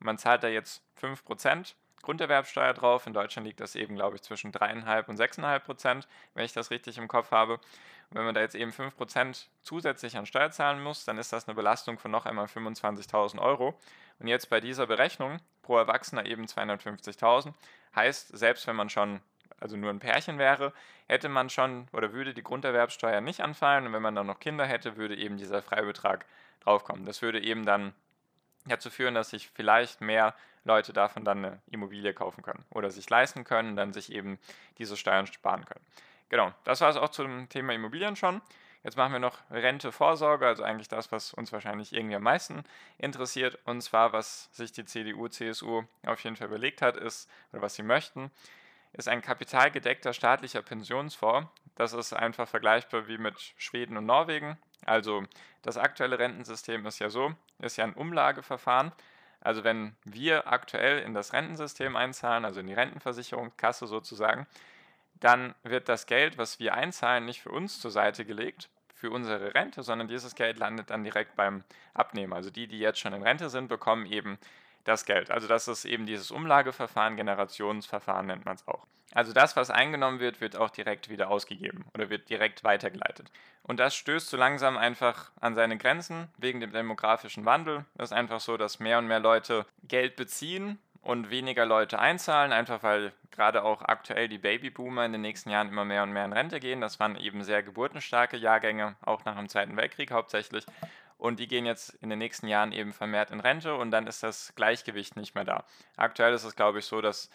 und 0.00 0.06
man 0.06 0.18
zahlt 0.18 0.42
da 0.42 0.48
jetzt 0.48 0.82
5%, 1.00 1.74
Grunderwerbsteuer 2.02 2.74
drauf. 2.74 3.06
In 3.06 3.12
Deutschland 3.12 3.46
liegt 3.46 3.60
das 3.60 3.74
eben, 3.74 3.96
glaube 3.96 4.16
ich, 4.16 4.22
zwischen 4.22 4.52
3,5 4.52 5.08
und 5.08 5.18
6,5 5.18 5.58
Prozent, 5.60 6.08
wenn 6.34 6.44
ich 6.44 6.52
das 6.52 6.70
richtig 6.70 6.98
im 6.98 7.08
Kopf 7.08 7.30
habe. 7.30 7.54
Und 7.54 8.16
wenn 8.16 8.24
man 8.24 8.34
da 8.34 8.40
jetzt 8.40 8.54
eben 8.54 8.72
5 8.72 8.96
Prozent 8.96 9.48
zusätzlich 9.62 10.16
an 10.16 10.26
Steuer 10.26 10.50
zahlen 10.50 10.82
muss, 10.82 11.04
dann 11.04 11.18
ist 11.18 11.32
das 11.32 11.46
eine 11.46 11.54
Belastung 11.54 11.98
von 11.98 12.10
noch 12.10 12.26
einmal 12.26 12.46
25.000 12.46 13.40
Euro. 13.40 13.78
Und 14.18 14.26
jetzt 14.26 14.50
bei 14.50 14.60
dieser 14.60 14.86
Berechnung 14.86 15.38
pro 15.62 15.76
Erwachsener 15.76 16.26
eben 16.26 16.46
250.000. 16.46 17.52
Heißt, 17.94 18.36
selbst 18.36 18.66
wenn 18.66 18.76
man 18.76 18.90
schon 18.90 19.20
also 19.60 19.76
nur 19.76 19.90
ein 19.90 20.00
Pärchen 20.00 20.38
wäre, 20.38 20.72
hätte 21.06 21.28
man 21.28 21.50
schon 21.50 21.86
oder 21.92 22.12
würde 22.12 22.34
die 22.34 22.42
Grunderwerbsteuer 22.42 23.20
nicht 23.20 23.40
anfallen 23.40 23.86
und 23.86 23.92
wenn 23.92 24.02
man 24.02 24.14
dann 24.14 24.26
noch 24.26 24.40
Kinder 24.40 24.64
hätte, 24.64 24.96
würde 24.96 25.16
eben 25.16 25.36
dieser 25.36 25.62
Freibetrag 25.62 26.24
draufkommen. 26.60 27.04
Das 27.04 27.22
würde 27.22 27.40
eben 27.40 27.64
dann 27.64 27.92
dazu 28.66 28.90
führen, 28.90 29.14
dass 29.14 29.30
sich 29.30 29.48
vielleicht 29.48 30.00
mehr 30.00 30.34
Leute 30.64 30.92
davon 30.92 31.24
dann 31.24 31.44
eine 31.44 31.62
Immobilie 31.70 32.12
kaufen 32.12 32.42
können 32.42 32.64
oder 32.70 32.90
sich 32.90 33.08
leisten 33.08 33.44
können 33.44 33.70
und 33.70 33.76
dann 33.76 33.92
sich 33.92 34.12
eben 34.12 34.38
diese 34.78 34.96
Steuern 34.96 35.26
sparen 35.26 35.64
können. 35.64 35.84
Genau, 36.28 36.52
das 36.64 36.80
war 36.80 36.90
es 36.90 36.96
auch 36.96 37.08
zum 37.08 37.48
Thema 37.48 37.72
Immobilien 37.72 38.16
schon. 38.16 38.40
Jetzt 38.82 38.96
machen 38.96 39.12
wir 39.12 39.18
noch 39.18 39.38
Rente, 39.50 39.92
Vorsorge, 39.92 40.46
also 40.46 40.62
eigentlich 40.62 40.88
das, 40.88 41.12
was 41.12 41.34
uns 41.34 41.52
wahrscheinlich 41.52 41.92
irgendwie 41.92 42.14
am 42.14 42.22
meisten 42.22 42.64
interessiert. 42.96 43.58
Und 43.64 43.82
zwar, 43.82 44.12
was 44.12 44.48
sich 44.52 44.72
die 44.72 44.86
CDU, 44.86 45.28
CSU 45.28 45.82
auf 46.06 46.24
jeden 46.24 46.36
Fall 46.36 46.46
überlegt 46.46 46.80
hat, 46.80 46.96
ist, 46.96 47.28
oder 47.52 47.60
was 47.60 47.74
sie 47.74 47.82
möchten, 47.82 48.30
ist 48.94 49.08
ein 49.08 49.20
kapitalgedeckter 49.20 50.14
staatlicher 50.14 50.62
Pensionsfonds. 50.62 51.48
Das 51.74 51.92
ist 51.92 52.14
einfach 52.14 52.48
vergleichbar 52.48 53.06
wie 53.06 53.18
mit 53.18 53.38
Schweden 53.58 53.98
und 53.98 54.06
Norwegen. 54.06 54.56
Also 54.90 55.22
das 55.62 55.78
aktuelle 55.78 56.18
Rentensystem 56.18 56.84
ist 56.84 56.98
ja 56.98 57.10
so, 57.10 57.32
ist 57.60 57.76
ja 57.76 57.84
ein 57.84 57.94
Umlageverfahren. 57.94 58.90
Also 59.40 59.62
wenn 59.62 59.94
wir 60.02 60.48
aktuell 60.48 60.98
in 60.98 61.14
das 61.14 61.32
Rentensystem 61.32 61.94
einzahlen, 61.94 62.44
also 62.44 62.58
in 62.58 62.66
die 62.66 62.74
Rentenversicherungskasse 62.74 63.86
sozusagen, 63.86 64.48
dann 65.20 65.54
wird 65.62 65.88
das 65.88 66.06
Geld, 66.06 66.38
was 66.38 66.58
wir 66.58 66.74
einzahlen, 66.74 67.24
nicht 67.24 67.40
für 67.40 67.50
uns 67.50 67.78
zur 67.78 67.92
Seite 67.92 68.24
gelegt, 68.24 68.68
für 68.92 69.12
unsere 69.12 69.54
Rente, 69.54 69.84
sondern 69.84 70.08
dieses 70.08 70.34
Geld 70.34 70.58
landet 70.58 70.90
dann 70.90 71.04
direkt 71.04 71.36
beim 71.36 71.62
Abnehmer. 71.94 72.34
Also 72.34 72.50
die, 72.50 72.66
die 72.66 72.80
jetzt 72.80 72.98
schon 72.98 73.12
in 73.12 73.22
Rente 73.22 73.48
sind, 73.48 73.68
bekommen 73.68 74.06
eben 74.06 74.38
das 74.90 75.04
Geld. 75.04 75.30
Also 75.30 75.48
das 75.48 75.68
ist 75.68 75.84
eben 75.84 76.06
dieses 76.06 76.30
Umlageverfahren, 76.30 77.16
Generationsverfahren 77.16 78.26
nennt 78.26 78.44
man 78.44 78.56
es 78.56 78.66
auch. 78.68 78.86
Also 79.12 79.32
das, 79.32 79.56
was 79.56 79.70
eingenommen 79.70 80.20
wird, 80.20 80.40
wird 80.40 80.56
auch 80.56 80.70
direkt 80.70 81.08
wieder 81.08 81.30
ausgegeben 81.30 81.84
oder 81.94 82.10
wird 82.10 82.28
direkt 82.28 82.62
weitergeleitet. 82.62 83.30
Und 83.62 83.80
das 83.80 83.94
stößt 83.96 84.28
so 84.28 84.36
langsam 84.36 84.76
einfach 84.76 85.32
an 85.40 85.54
seine 85.54 85.76
Grenzen 85.78 86.28
wegen 86.38 86.60
dem 86.60 86.72
demografischen 86.72 87.44
Wandel. 87.44 87.84
Es 87.98 88.10
ist 88.10 88.12
einfach 88.12 88.40
so, 88.40 88.56
dass 88.56 88.78
mehr 88.78 88.98
und 88.98 89.08
mehr 89.08 89.20
Leute 89.20 89.66
Geld 89.82 90.14
beziehen 90.16 90.78
und 91.02 91.30
weniger 91.30 91.66
Leute 91.66 91.98
einzahlen, 91.98 92.52
einfach 92.52 92.82
weil 92.82 93.12
gerade 93.30 93.64
auch 93.64 93.82
aktuell 93.82 94.28
die 94.28 94.38
Babyboomer 94.38 95.06
in 95.06 95.12
den 95.12 95.22
nächsten 95.22 95.50
Jahren 95.50 95.68
immer 95.68 95.84
mehr 95.84 96.02
und 96.02 96.12
mehr 96.12 96.24
in 96.24 96.32
Rente 96.32 96.60
gehen. 96.60 96.80
Das 96.80 97.00
waren 97.00 97.16
eben 97.16 97.42
sehr 97.42 97.62
geburtenstarke 97.62 98.36
Jahrgänge, 98.36 98.96
auch 99.00 99.24
nach 99.24 99.36
dem 99.36 99.48
Zweiten 99.48 99.76
Weltkrieg 99.76 100.10
hauptsächlich 100.12 100.66
und 101.20 101.38
die 101.38 101.46
gehen 101.46 101.66
jetzt 101.66 101.90
in 102.00 102.08
den 102.08 102.18
nächsten 102.18 102.48
Jahren 102.48 102.72
eben 102.72 102.92
vermehrt 102.92 103.30
in 103.30 103.40
Rente 103.40 103.74
und 103.74 103.90
dann 103.90 104.06
ist 104.06 104.22
das 104.22 104.54
Gleichgewicht 104.56 105.16
nicht 105.16 105.34
mehr 105.34 105.44
da. 105.44 105.64
Aktuell 105.96 106.32
ist 106.32 106.44
es, 106.44 106.56
glaube 106.56 106.78
ich, 106.78 106.86
so, 106.86 107.00
dass 107.00 107.30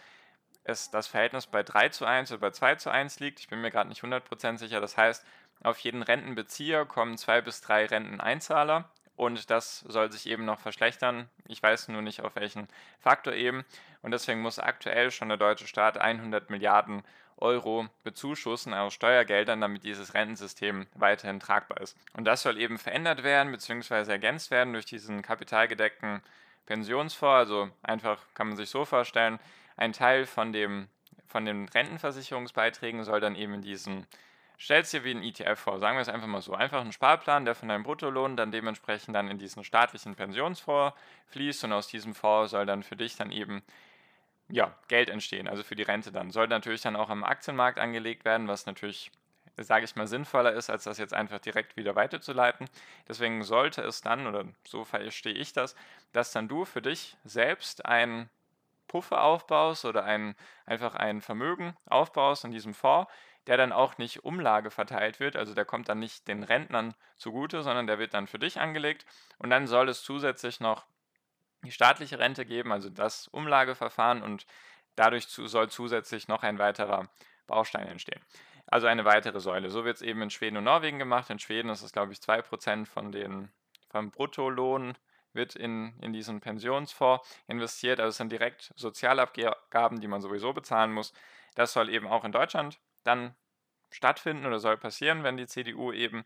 es 0.64 0.90
das 0.90 1.06
Verhältnis 1.06 1.46
bei 1.46 1.62
3 1.62 1.90
zu 1.90 2.06
1 2.06 2.32
oder 2.32 2.42
bei 2.42 2.50
2 2.50 2.76
zu 2.76 2.90
1 2.90 3.20
liegt. 3.20 3.40
Ich 3.40 3.48
bin 3.48 3.62
mir 3.62 3.70
gerade 3.70 3.88
nicht 3.88 4.04
100% 4.04 4.58
sicher. 4.58 4.82
Das 4.82 4.98
heißt, 4.98 5.24
auf 5.64 5.78
jeden 5.80 6.02
Rentenbezieher 6.02 6.86
kommen 6.86 7.18
zwei 7.18 7.42
bis 7.42 7.62
drei 7.62 7.86
Renteneinzahler 7.86 8.90
und 9.16 9.50
das 9.50 9.80
soll 9.82 10.12
sich 10.12 10.28
eben 10.28 10.46
noch 10.46 10.60
verschlechtern. 10.60 11.30
Ich 11.48 11.62
weiß 11.62 11.88
nur 11.90 12.02
nicht 12.02 12.22
auf 12.22 12.36
welchen 12.36 12.68
Faktor 13.00 13.34
eben 13.34 13.64
und 14.02 14.12
deswegen 14.12 14.42
muss 14.42 14.60
aktuell 14.60 15.12
schon 15.12 15.30
der 15.30 15.38
deutsche 15.38 15.68
Staat 15.68 16.00
100 16.00 16.50
Milliarden 16.50 17.04
Euro 17.38 17.88
bezuschussen 18.04 18.74
aus 18.74 18.94
Steuergeldern, 18.94 19.62
damit 19.62 19.84
dieses 19.84 20.14
Rentensystem 20.14 20.88
weiterhin 20.96 21.40
tragbar 21.40 21.82
ist. 21.82 21.98
Und 22.14 22.26
das 22.26 22.42
soll 22.42 22.58
eben 22.58 22.78
verändert 22.78 23.24
werden 23.24 23.52
bzw. 23.52 24.10
ergänzt 24.12 24.52
werden 24.52 24.74
durch 24.74 24.86
diesen 24.86 25.22
kapitalgedeckten 25.22 26.22
Pensionsfonds. 26.66 27.36
Also 27.36 27.70
einfach 27.84 28.22
kann 28.34 28.48
man 28.48 28.58
sich 28.58 28.70
so 28.70 28.86
vorstellen, 28.86 29.40
ein 29.78 29.94
Teil 29.94 30.26
von, 30.26 30.54
dem, 30.54 30.88
von 31.28 31.46
den 31.46 31.68
Rentenversicherungsbeiträgen 31.68 33.04
soll 33.04 33.20
dann 33.20 33.36
eben 33.36 33.56
in 33.56 33.62
diesen 33.62 34.08
Stellst 34.58 34.94
dir 34.94 35.04
wie 35.04 35.12
ein 35.12 35.24
ETF 35.24 35.60
vor, 35.60 35.80
sagen 35.80 35.98
wir 35.98 36.02
es 36.02 36.10
einfach 36.10 36.28
mal 36.28 36.42
so. 36.42 36.54
Einfach 36.54 36.82
ein 36.82 36.94
Sparplan, 36.94 37.46
der 37.46 37.56
von 37.56 37.68
deinem 37.68 37.84
Bruttolohn 37.84 38.38
dann 38.38 38.52
dementsprechend 38.52 39.14
dann 39.16 39.30
in 39.30 39.38
diesen 39.38 39.64
staatlichen 39.64 40.16
Pensionsfonds 40.16 40.96
fließt 41.28 41.66
und 41.66 41.74
aus 41.74 41.88
diesem 41.88 42.16
Fonds 42.16 42.52
soll 42.52 42.66
dann 42.66 42.84
für 42.84 42.96
dich 42.96 43.18
dann 43.18 43.32
eben 43.32 43.64
ja, 44.50 44.76
Geld 44.88 45.10
entstehen, 45.10 45.48
also 45.48 45.64
für 45.64 45.76
die 45.76 45.84
Rente 45.84 46.12
dann. 46.12 46.32
Soll 46.32 46.48
natürlich 46.48 46.82
dann 46.82 46.96
auch 46.96 47.10
am 47.10 47.24
Aktienmarkt 47.24 47.80
angelegt 47.80 48.26
werden, 48.26 48.48
was 48.48 48.66
natürlich, 48.66 49.12
sage 49.58 49.86
ich 49.86 49.96
mal, 49.96 50.08
sinnvoller 50.08 50.54
ist, 50.54 50.70
als 50.70 50.84
das 50.84 50.98
jetzt 50.98 51.14
einfach 51.14 51.40
direkt 51.40 51.78
wieder 51.78 51.96
weiterzuleiten. 51.96 52.70
Deswegen 53.08 53.44
sollte 53.44 53.82
es 53.82 54.02
dann, 54.02 54.28
oder 54.28 54.46
so 54.68 54.84
verstehe 54.84 55.34
ich 55.34 55.54
das, 55.54 55.76
dass 56.12 56.32
dann 56.32 56.48
du 56.48 56.66
für 56.66 56.82
dich 56.82 57.18
selbst 57.24 57.86
ein 57.86 58.30
Puffer 58.88 59.24
aufbaust 59.24 59.84
oder 59.86 60.04
ein, 60.04 60.36
einfach 60.66 60.96
ein 60.96 61.22
Vermögen 61.22 61.76
aufbaust 61.88 62.46
in 62.46 62.52
diesem 62.52 62.74
Fonds, 62.76 63.12
der 63.48 63.58
dann 63.58 63.72
auch 63.72 63.98
nicht 63.98 64.24
Umlage 64.24 64.72
verteilt 64.72 65.20
wird, 65.20 65.36
also 65.36 65.54
der 65.54 65.66
kommt 65.66 65.90
dann 65.90 66.00
nicht 66.00 66.28
den 66.28 66.44
Rentnern 66.44 66.96
zugute, 67.16 67.62
sondern 67.62 67.88
der 67.88 68.00
wird 68.00 68.14
dann 68.14 68.28
für 68.28 68.40
dich 68.40 68.60
angelegt 68.60 69.06
und 69.38 69.50
dann 69.50 69.68
soll 69.68 69.90
es 69.90 70.04
zusätzlich 70.04 70.60
noch 70.60 70.86
die 71.66 71.72
staatliche 71.72 72.20
Rente 72.20 72.46
geben, 72.46 72.72
also 72.72 72.90
das 72.90 73.28
Umlageverfahren 73.28 74.22
und 74.22 74.46
dadurch 74.96 75.28
soll 75.28 75.70
zusätzlich 75.70 76.28
noch 76.28 76.44
ein 76.44 76.60
weiterer 76.60 77.10
Baustein 77.48 77.88
entstehen. 77.88 78.22
Also 78.68 78.88
eine 78.88 79.06
weitere 79.06 79.40
Säule. 79.40 79.70
So 79.70 79.86
wird 79.86 79.98
es 79.98 80.02
eben 80.02 80.22
in 80.22 80.30
Schweden 80.30 80.58
und 80.58 80.64
Norwegen 80.64 80.98
gemacht. 80.98 81.30
In 81.30 81.40
Schweden 81.40 81.70
ist 81.70 81.84
es, 81.84 81.92
glaube 81.92 82.14
ich, 82.14 82.20
2% 82.20 82.88
von 82.88 83.12
den, 83.12 83.52
vom 83.90 84.10
Bruttolohn 84.10 84.98
wird 85.34 85.56
in, 85.56 85.94
in 86.02 86.14
diesen 86.14 86.40
Pensionsfonds 86.42 87.28
investiert. 87.48 88.00
Also 88.00 88.10
es 88.10 88.18
sind 88.18 88.32
direkt 88.32 88.74
Sozialabgaben, 88.76 90.00
die 90.00 90.08
man 90.08 90.22
sowieso 90.22 90.54
bezahlen 90.54 90.94
muss. 90.94 91.14
Das 91.56 91.74
soll 91.74 91.90
eben 91.90 92.08
auch 92.08 92.24
in 92.24 92.32
Deutschland 92.32 92.80
dann 93.04 93.36
stattfinden 93.92 94.46
oder 94.46 94.60
soll 94.60 94.78
passieren, 94.78 95.24
wenn 95.24 95.38
die 95.38 95.48
CDU 95.48 95.92
eben 95.92 96.26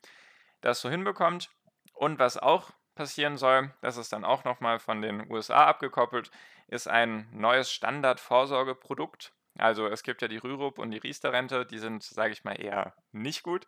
das 0.62 0.80
so 0.80 0.90
hinbekommt. 0.90 1.50
Und 1.94 2.20
was 2.20 2.38
auch 2.38 2.72
passieren 3.00 3.38
soll, 3.38 3.72
das 3.80 3.96
ist 3.96 4.12
dann 4.12 4.26
auch 4.26 4.44
nochmal 4.44 4.78
von 4.78 5.02
den 5.02 5.32
USA 5.32 5.68
abgekoppelt, 5.68 6.32
ist 6.68 6.90
ein 6.90 7.30
neues 7.32 7.72
Standardvorsorgeprodukt. 7.72 9.32
Also 9.58 9.88
es 9.88 10.04
gibt 10.04 10.22
ja 10.22 10.28
die 10.28 10.36
Rürup 10.36 10.78
und 10.80 10.92
die 10.92 10.98
Riester-Rente, 10.98 11.66
die 11.66 11.78
sind, 11.78 12.04
sage 12.04 12.34
ich 12.34 12.44
mal, 12.44 12.62
eher 12.62 12.94
nicht 13.14 13.44
gut. 13.44 13.68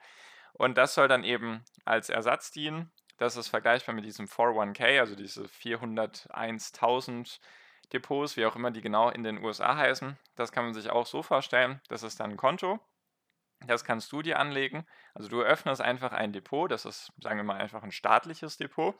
Und 0.52 0.78
das 0.78 0.96
soll 0.96 1.08
dann 1.08 1.24
eben 1.24 1.64
als 1.86 2.10
Ersatz 2.10 2.52
dienen. 2.52 2.92
Das 3.18 3.38
ist 3.38 3.48
vergleichbar 3.48 3.96
mit 3.96 4.04
diesem 4.04 4.28
401k, 4.28 5.00
also 5.00 5.16
diese 5.16 5.46
401.000 5.46 7.40
Depots, 7.94 8.36
wie 8.36 8.46
auch 8.46 8.58
immer 8.58 8.72
die 8.72 8.82
genau 8.82 9.10
in 9.10 9.24
den 9.24 9.42
USA 9.42 9.78
heißen. 9.78 10.18
Das 10.36 10.52
kann 10.52 10.66
man 10.66 10.74
sich 10.74 10.90
auch 10.90 11.06
so 11.06 11.24
vorstellen. 11.24 11.80
Das 11.88 12.04
ist 12.04 12.20
dann 12.20 12.32
ein 12.32 12.38
Konto. 12.38 12.82
Das 13.68 13.84
kannst 13.84 14.12
du 14.12 14.22
dir 14.22 14.40
anlegen. 14.40 14.86
Also 15.14 15.30
du 15.30 15.42
eröffnest 15.42 15.82
einfach 15.82 16.14
ein 16.14 16.34
Depot. 16.34 16.70
Das 16.70 16.86
ist, 16.86 17.12
sagen 17.22 17.38
wir 17.38 17.44
mal, 17.44 17.58
einfach 17.58 17.84
ein 17.84 17.92
staatliches 17.92 18.58
Depot. 18.58 18.96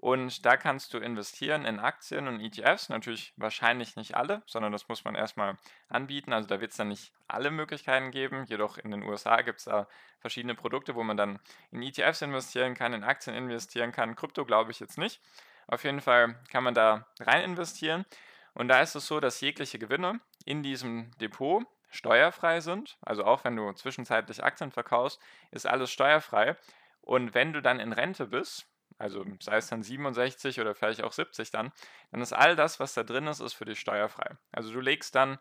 Und 0.00 0.46
da 0.46 0.56
kannst 0.56 0.94
du 0.94 0.98
investieren 0.98 1.64
in 1.64 1.80
Aktien 1.80 2.28
und 2.28 2.40
ETFs. 2.40 2.88
Natürlich 2.88 3.34
wahrscheinlich 3.36 3.96
nicht 3.96 4.14
alle, 4.14 4.42
sondern 4.46 4.70
das 4.70 4.88
muss 4.88 5.04
man 5.04 5.16
erstmal 5.16 5.56
anbieten. 5.88 6.32
Also 6.32 6.46
da 6.46 6.60
wird 6.60 6.70
es 6.70 6.76
dann 6.76 6.88
nicht 6.88 7.12
alle 7.26 7.50
Möglichkeiten 7.50 8.12
geben. 8.12 8.44
Jedoch 8.46 8.78
in 8.78 8.92
den 8.92 9.02
USA 9.02 9.42
gibt 9.42 9.58
es 9.58 9.64
da 9.64 9.88
verschiedene 10.20 10.54
Produkte, 10.54 10.94
wo 10.94 11.02
man 11.02 11.16
dann 11.16 11.40
in 11.72 11.82
ETFs 11.82 12.22
investieren 12.22 12.74
kann, 12.74 12.92
in 12.92 13.02
Aktien 13.02 13.34
investieren 13.34 13.90
kann. 13.90 14.14
Krypto 14.14 14.44
glaube 14.44 14.70
ich 14.70 14.78
jetzt 14.78 14.98
nicht. 14.98 15.20
Auf 15.66 15.82
jeden 15.82 16.00
Fall 16.00 16.36
kann 16.48 16.62
man 16.62 16.74
da 16.74 17.08
rein 17.18 17.42
investieren. 17.42 18.06
Und 18.54 18.68
da 18.68 18.80
ist 18.80 18.94
es 18.94 19.06
so, 19.06 19.18
dass 19.18 19.40
jegliche 19.40 19.80
Gewinne 19.80 20.20
in 20.44 20.62
diesem 20.62 21.10
Depot 21.18 21.66
steuerfrei 21.88 22.60
sind. 22.60 22.98
Also 23.02 23.24
auch 23.24 23.44
wenn 23.44 23.56
du 23.56 23.72
zwischenzeitlich 23.72 24.44
Aktien 24.44 24.70
verkaufst, 24.70 25.20
ist 25.50 25.66
alles 25.66 25.90
steuerfrei. 25.90 26.56
Und 27.00 27.34
wenn 27.34 27.52
du 27.52 27.62
dann 27.62 27.80
in 27.80 27.92
Rente 27.92 28.26
bist, 28.26 28.66
also 28.98 29.24
sei 29.40 29.56
es 29.56 29.68
dann 29.68 29.82
67 29.82 30.60
oder 30.60 30.74
vielleicht 30.74 31.02
auch 31.02 31.12
70 31.12 31.50
dann, 31.50 31.72
dann 32.10 32.20
ist 32.20 32.32
all 32.32 32.56
das, 32.56 32.80
was 32.80 32.94
da 32.94 33.04
drin 33.04 33.26
ist, 33.26 33.40
ist 33.40 33.54
für 33.54 33.64
dich 33.64 33.80
steuerfrei. 33.80 34.36
Also 34.52 34.72
du 34.72 34.80
legst 34.80 35.14
dann 35.14 35.38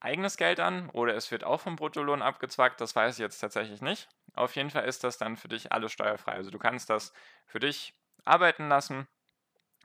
eigenes 0.00 0.36
Geld 0.36 0.60
an 0.60 0.90
oder 0.90 1.14
es 1.14 1.30
wird 1.30 1.44
auch 1.44 1.60
vom 1.60 1.76
Bruttolohn 1.76 2.22
abgezwackt, 2.22 2.80
das 2.80 2.94
weiß 2.94 3.14
ich 3.14 3.20
jetzt 3.20 3.38
tatsächlich 3.38 3.80
nicht. 3.80 4.08
Auf 4.34 4.54
jeden 4.56 4.70
Fall 4.70 4.84
ist 4.84 5.04
das 5.04 5.18
dann 5.18 5.36
für 5.36 5.48
dich 5.48 5.72
alles 5.72 5.92
steuerfrei. 5.92 6.32
Also 6.32 6.50
du 6.50 6.58
kannst 6.58 6.90
das 6.90 7.12
für 7.46 7.60
dich 7.60 7.94
arbeiten 8.24 8.68
lassen. 8.68 9.08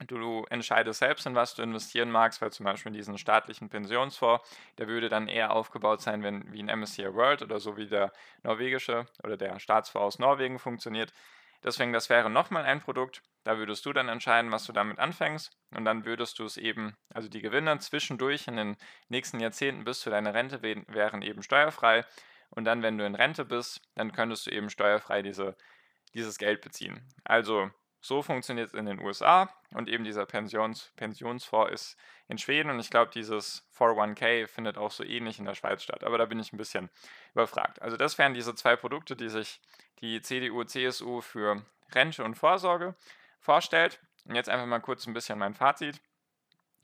Du 0.08 0.46
entscheidest 0.50 1.00
selbst, 1.00 1.26
in 1.28 1.36
was 1.36 1.54
du 1.54 1.62
investieren 1.62 2.10
magst, 2.10 2.42
weil 2.42 2.52
zum 2.52 2.64
Beispiel 2.66 2.92
in 2.92 2.98
diesen 2.98 3.18
staatlichen 3.18 3.70
Pensionsfonds, 3.70 4.44
der 4.78 4.88
würde 4.88 5.10
dann 5.10 5.28
eher 5.28 5.52
aufgebaut 5.52 6.02
sein, 6.02 6.24
wenn 6.24 6.52
wie 6.52 6.64
ein 6.64 6.80
MSCI 6.80 7.14
World 7.14 7.42
oder 7.44 7.60
so 7.60 7.78
wie 7.78 7.88
der 7.88 8.12
norwegische 8.44 9.06
oder 9.24 9.38
der 9.38 9.60
Staatsfonds 9.60 10.16
aus 10.16 10.20
Norwegen 10.20 10.60
funktioniert. 10.60 11.14
Deswegen, 11.64 11.94
das 11.94 12.10
wäre 12.10 12.30
nochmal 12.30 12.64
ein 12.64 12.80
Produkt. 12.80 13.22
Da 13.44 13.58
würdest 13.58 13.86
du 13.86 13.94
dann 13.94 14.10
entscheiden, 14.10 14.52
was 14.52 14.66
du 14.66 14.74
damit 14.74 14.98
anfängst. 14.98 15.52
Und 15.76 15.86
dann 15.86 16.06
würdest 16.06 16.40
du 16.40 16.46
es 16.46 16.58
eben, 16.58 16.96
also 17.14 17.30
die 17.30 17.42
Gewinne 17.42 17.78
zwischendurch 17.80 18.48
in 18.48 18.56
den 18.56 18.78
nächsten 19.10 19.40
Jahrzehnten 19.40 19.84
bis 19.84 20.00
zu 20.00 20.10
deiner 20.10 20.34
Rente 20.34 20.62
wären 20.64 21.22
eben 21.22 21.44
steuerfrei. 21.44 22.06
Und 22.50 22.66
dann, 22.66 22.82
wenn 22.82 22.98
du 22.98 23.06
in 23.06 23.16
Rente 23.16 23.46
bist, 23.46 23.82
dann 23.96 24.12
könntest 24.12 24.48
du 24.48 24.52
eben 24.52 24.70
steuerfrei 24.72 25.22
diese, 25.22 25.56
dieses 26.16 26.38
Geld 26.38 26.62
beziehen. 26.62 27.08
Also 27.24 27.70
so 28.02 28.24
funktioniert 28.24 28.70
es 28.70 28.74
in 28.74 28.88
den 28.88 29.00
USA 29.00 29.50
und 29.74 29.88
eben 29.88 30.04
dieser 30.04 30.26
Pensions, 30.26 30.92
Pensionsfonds 30.96 31.72
ist 31.72 31.98
in 32.28 32.40
Schweden 32.40 32.72
und 32.72 32.80
ich 32.80 32.90
glaube, 32.90 33.12
dieses 33.14 33.64
401k 33.78 34.48
findet 34.48 34.78
auch 34.78 34.92
so 34.92 35.04
ähnlich 35.04 35.38
in 35.38 35.46
der 35.46 35.54
Schweiz 35.54 35.84
statt. 35.84 36.04
Aber 36.04 36.18
da 36.18 36.26
bin 36.26 36.40
ich 36.40 36.52
ein 36.52 36.58
bisschen 36.58 36.90
überfragt. 37.34 37.82
Also 37.82 37.98
das 37.98 38.18
wären 38.18 38.34
diese 38.34 38.56
zwei 38.56 38.76
Produkte, 38.76 39.16
die 39.16 39.30
sich 39.30 39.62
die 40.02 40.22
CDU, 40.22 40.64
CSU 40.64 41.22
für 41.22 41.64
Rente 41.94 42.24
und 42.24 42.36
Vorsorge 42.36 42.96
vorstellt. 43.40 44.00
Und 44.26 44.36
jetzt 44.36 44.50
einfach 44.50 44.66
mal 44.66 44.80
kurz 44.80 45.06
ein 45.06 45.14
bisschen 45.14 45.38
mein 45.38 45.54
Fazit. 45.54 46.02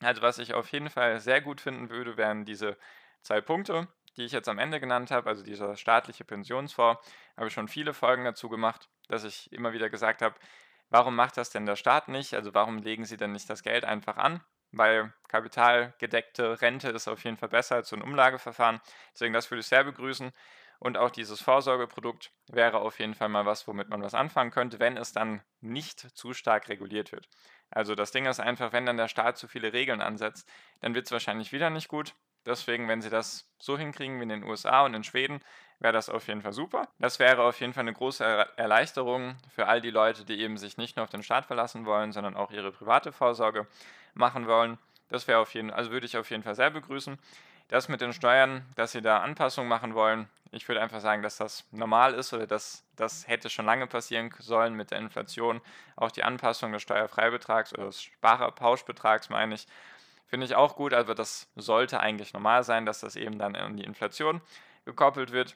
Also 0.01 0.21
was 0.21 0.37
ich 0.37 0.53
auf 0.53 0.71
jeden 0.71 0.89
Fall 0.89 1.19
sehr 1.19 1.41
gut 1.41 1.61
finden 1.61 1.89
würde, 1.89 2.17
wären 2.17 2.45
diese 2.45 2.77
zwei 3.21 3.41
Punkte, 3.41 3.87
die 4.15 4.23
ich 4.23 4.31
jetzt 4.31 4.49
am 4.49 4.59
Ende 4.59 4.79
genannt 4.79 5.09
habe, 5.11 5.29
also 5.29 5.43
dieser 5.43 5.75
staatliche 5.75 6.23
Pensionsfonds, 6.23 7.01
habe 7.35 7.47
ich 7.47 7.53
schon 7.53 7.67
viele 7.67 7.93
Folgen 7.93 8.23
dazu 8.23 8.49
gemacht, 8.49 8.89
dass 9.07 9.23
ich 9.23 9.51
immer 9.51 9.73
wieder 9.73 9.89
gesagt 9.89 10.21
habe, 10.21 10.35
Warum 10.89 11.15
macht 11.15 11.37
das 11.37 11.49
denn 11.49 11.65
der 11.65 11.75
Staat 11.75 12.07
nicht? 12.07 12.33
Also 12.33 12.53
warum 12.53 12.77
legen 12.77 13.05
sie 13.05 13.17
denn 13.17 13.31
nicht 13.31 13.49
das 13.49 13.63
Geld 13.63 13.85
einfach 13.85 14.17
an? 14.17 14.41
Weil 14.71 15.13
kapitalgedeckte 15.27 16.61
Rente 16.61 16.89
ist 16.89 17.07
auf 17.07 17.23
jeden 17.23 17.37
Fall 17.37 17.49
besser 17.49 17.75
als 17.75 17.89
so 17.89 17.95
ein 17.95 18.01
Umlageverfahren. 18.01 18.81
Deswegen 19.13 19.33
das 19.33 19.49
würde 19.49 19.61
ich 19.61 19.67
sehr 19.67 19.83
begrüßen. 19.83 20.31
Und 20.79 20.97
auch 20.97 21.09
dieses 21.09 21.41
Vorsorgeprodukt 21.41 22.31
wäre 22.47 22.79
auf 22.79 22.99
jeden 22.99 23.15
Fall 23.15 23.29
mal 23.29 23.45
was, 23.45 23.67
womit 23.67 23.89
man 23.89 24.03
was 24.03 24.13
anfangen 24.13 24.51
könnte, 24.51 24.79
wenn 24.79 24.95
es 24.95 25.11
dann 25.11 25.41
nicht 25.59 25.99
zu 26.15 26.33
stark 26.33 26.69
reguliert 26.69 27.11
wird. 27.11 27.27
Also 27.71 27.95
das 27.95 28.11
Ding 28.11 28.25
ist 28.27 28.39
einfach, 28.39 28.73
wenn 28.73 28.85
dann 28.85 28.97
der 28.97 29.07
Staat 29.07 29.37
zu 29.37 29.47
viele 29.47 29.73
Regeln 29.73 30.01
ansetzt, 30.01 30.47
dann 30.81 30.93
wird 30.93 31.07
es 31.07 31.11
wahrscheinlich 31.11 31.51
wieder 31.51 31.69
nicht 31.69 31.87
gut. 31.87 32.13
Deswegen, 32.47 32.87
wenn 32.87 33.01
sie 33.01 33.09
das 33.09 33.45
so 33.59 33.77
hinkriegen 33.77 34.17
wie 34.19 34.23
in 34.23 34.29
den 34.29 34.43
USA 34.43 34.85
und 34.85 34.93
in 34.93 35.03
Schweden, 35.03 35.41
wäre 35.79 35.93
das 35.93 36.09
auf 36.09 36.27
jeden 36.27 36.41
Fall 36.41 36.53
super. 36.53 36.87
Das 36.97 37.19
wäre 37.19 37.43
auf 37.43 37.59
jeden 37.59 37.73
Fall 37.73 37.81
eine 37.81 37.93
große 37.93 38.23
Erleichterung 38.55 39.35
für 39.53 39.67
all 39.67 39.81
die 39.81 39.91
Leute, 39.91 40.25
die 40.25 40.39
eben 40.39 40.57
sich 40.57 40.77
nicht 40.77 40.95
nur 40.95 41.03
auf 41.03 41.09
den 41.09 41.23
Staat 41.23 41.45
verlassen 41.45 41.85
wollen, 41.85 42.13
sondern 42.13 42.35
auch 42.35 42.51
ihre 42.51 42.71
private 42.71 43.11
Vorsorge 43.11 43.67
machen 44.13 44.47
wollen. 44.47 44.77
Das 45.09 45.27
wäre 45.27 45.39
auf 45.39 45.53
jeden 45.53 45.71
also 45.71 45.91
würde 45.91 46.05
ich 46.05 46.17
auf 46.17 46.29
jeden 46.31 46.43
Fall 46.43 46.55
sehr 46.55 46.71
begrüßen. 46.71 47.19
Das 47.67 47.89
mit 47.89 47.99
den 47.99 48.13
Steuern, 48.13 48.65
dass 48.75 48.93
sie 48.93 49.01
da 49.01 49.19
Anpassungen 49.19 49.67
machen 49.67 49.93
wollen, 49.93 50.29
ich 50.51 50.67
würde 50.69 50.81
einfach 50.81 51.01
sagen, 51.01 51.21
dass 51.21 51.37
das 51.37 51.65
normal 51.71 52.13
ist 52.13 52.33
oder 52.33 52.47
dass 52.47 52.85
das 52.95 53.27
hätte 53.27 53.49
schon 53.49 53.65
lange 53.65 53.87
passieren 53.87 54.33
sollen 54.39 54.73
mit 54.73 54.91
der 54.91 54.99
Inflation. 54.99 55.61
Auch 55.97 56.11
die 56.11 56.23
Anpassung 56.23 56.71
des 56.71 56.81
Steuerfreibetrags 56.81 57.73
oder 57.73 57.87
des 57.87 58.01
Sparerpauschbetrags 58.01 59.29
meine 59.29 59.55
ich, 59.55 59.67
finde 60.27 60.45
ich 60.45 60.55
auch 60.55 60.75
gut. 60.75 60.93
Also 60.93 61.13
das 61.13 61.47
sollte 61.55 61.99
eigentlich 61.99 62.33
normal 62.33 62.63
sein, 62.63 62.85
dass 62.85 62.99
das 62.99 63.15
eben 63.15 63.39
dann 63.39 63.55
an 63.55 63.77
die 63.77 63.83
Inflation 63.83 64.41
gekoppelt 64.85 65.31
wird. 65.31 65.55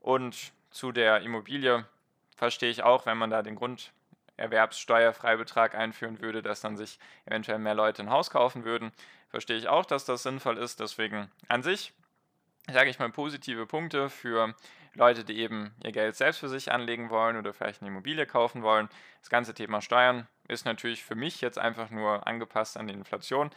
Und 0.00 0.52
zu 0.70 0.92
der 0.92 1.22
Immobilie 1.22 1.86
verstehe 2.36 2.70
ich 2.70 2.82
auch, 2.82 3.06
wenn 3.06 3.18
man 3.18 3.30
da 3.30 3.42
den 3.42 3.56
Grunderwerbssteuerfreibetrag 3.56 5.74
einführen 5.74 6.20
würde, 6.20 6.42
dass 6.42 6.60
dann 6.60 6.76
sich 6.76 6.98
eventuell 7.26 7.58
mehr 7.58 7.74
Leute 7.74 8.02
ein 8.02 8.10
Haus 8.10 8.30
kaufen 8.30 8.64
würden. 8.64 8.92
Verstehe 9.30 9.56
ich 9.56 9.68
auch, 9.68 9.84
dass 9.84 10.04
das 10.04 10.22
sinnvoll 10.22 10.58
ist. 10.58 10.80
Deswegen 10.80 11.30
an 11.48 11.62
sich, 11.62 11.92
sage 12.70 12.90
ich 12.90 12.98
mal, 12.98 13.10
positive 13.10 13.66
Punkte 13.66 14.10
für 14.10 14.54
Leute, 14.94 15.24
die 15.24 15.38
eben 15.38 15.74
ihr 15.84 15.92
Geld 15.92 16.16
selbst 16.16 16.38
für 16.38 16.48
sich 16.48 16.72
anlegen 16.72 17.10
wollen 17.10 17.36
oder 17.36 17.52
vielleicht 17.52 17.82
eine 17.82 17.90
Immobilie 17.90 18.26
kaufen 18.26 18.62
wollen. 18.62 18.88
Das 19.20 19.30
ganze 19.30 19.54
Thema 19.54 19.80
Steuern 19.80 20.26
ist 20.48 20.64
natürlich 20.64 21.04
für 21.04 21.14
mich 21.14 21.40
jetzt 21.40 21.58
einfach 21.58 21.90
nur 21.90 22.26
angepasst 22.26 22.76
an 22.76 22.88
die 22.88 22.94
Inflation. 22.94 23.50